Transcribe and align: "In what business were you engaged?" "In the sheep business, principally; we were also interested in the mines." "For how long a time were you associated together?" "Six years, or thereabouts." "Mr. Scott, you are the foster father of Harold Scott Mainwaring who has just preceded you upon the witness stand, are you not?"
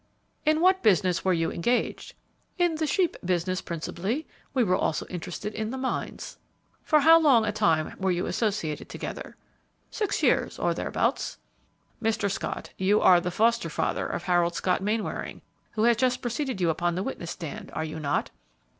"In 0.47 0.61
what 0.61 0.81
business 0.81 1.23
were 1.23 1.31
you 1.31 1.51
engaged?" 1.51 2.15
"In 2.57 2.73
the 2.73 2.87
sheep 2.87 3.15
business, 3.23 3.61
principally; 3.61 4.25
we 4.51 4.63
were 4.63 4.75
also 4.75 5.05
interested 5.11 5.53
in 5.53 5.69
the 5.69 5.77
mines." 5.77 6.39
"For 6.83 7.01
how 7.01 7.19
long 7.19 7.45
a 7.45 7.51
time 7.51 7.95
were 7.99 8.09
you 8.09 8.25
associated 8.25 8.89
together?" 8.89 9.35
"Six 9.91 10.23
years, 10.23 10.57
or 10.57 10.73
thereabouts." 10.73 11.37
"Mr. 12.01 12.31
Scott, 12.31 12.71
you 12.79 12.99
are 12.99 13.21
the 13.21 13.29
foster 13.29 13.69
father 13.69 14.07
of 14.07 14.23
Harold 14.23 14.55
Scott 14.55 14.81
Mainwaring 14.81 15.43
who 15.73 15.83
has 15.83 15.97
just 15.97 16.19
preceded 16.23 16.59
you 16.59 16.71
upon 16.71 16.95
the 16.95 17.03
witness 17.03 17.29
stand, 17.29 17.69
are 17.75 17.83
you 17.85 17.99
not?" 17.99 18.31